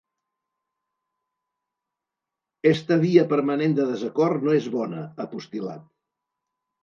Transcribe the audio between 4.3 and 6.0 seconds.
no és bona”, ha postil·lat.